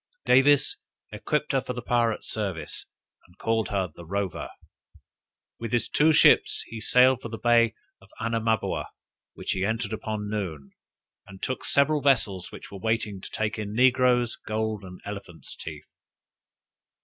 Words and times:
Davis 0.25 0.77
equipped 1.11 1.51
her 1.51 1.61
for 1.61 1.73
the 1.73 1.81
pirate 1.83 2.25
service, 2.25 2.87
and 3.27 3.37
called 3.37 3.67
her 3.67 3.87
"The 3.95 4.03
Rover." 4.03 4.49
With 5.59 5.73
his 5.73 5.87
two 5.87 6.11
ships 6.11 6.63
he 6.65 6.81
sailed 6.81 7.21
for 7.21 7.29
the 7.29 7.37
bay 7.37 7.75
of 8.01 8.09
Anamaboa, 8.19 8.87
which 9.35 9.51
he 9.51 9.63
entered 9.63 9.93
about 9.93 10.21
noon, 10.21 10.71
and 11.27 11.39
took 11.39 11.63
several 11.63 12.01
vessels 12.01 12.51
which 12.51 12.71
were 12.71 12.79
there 12.79 12.85
waiting 12.85 13.21
to 13.21 13.29
take 13.29 13.59
in 13.59 13.75
negroes, 13.75 14.35
gold, 14.43 14.83
and 14.83 15.01
elephants' 15.05 15.55
teeth. 15.55 15.93